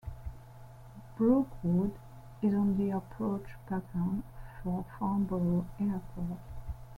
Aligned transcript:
Brookwood 1.15 1.93
is 2.41 2.55
on 2.55 2.75
the 2.75 2.89
approach 2.89 3.45
pattern 3.69 4.23
for 4.63 4.83
Farnborough 4.97 5.67
airport. 5.79 6.39